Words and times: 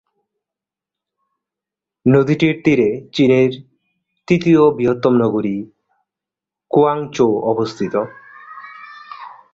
নদীটির 2.05 2.55
তীরে 2.65 2.89
চীনের 3.13 3.51
তৃতীয় 4.27 4.61
বৃহত্তম 4.77 5.13
নগরী 5.15 5.55
কুয়াংচৌ 6.71 7.29
অবস্থিত। 7.43 7.93